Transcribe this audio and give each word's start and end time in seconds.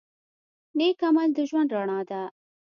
نیک 0.77 0.99
عمل 1.07 1.29
د 1.33 1.39
ژوند 1.49 1.69
رڼا 1.75 1.99
ده. 2.09 2.21